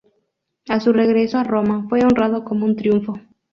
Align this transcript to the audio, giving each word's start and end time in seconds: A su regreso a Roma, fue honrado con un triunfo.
A 0.67 0.79
su 0.79 0.93
regreso 0.93 1.37
a 1.37 1.43
Roma, 1.43 1.85
fue 1.87 2.01
honrado 2.01 2.43
con 2.43 2.63
un 2.63 2.75
triunfo. 2.75 3.19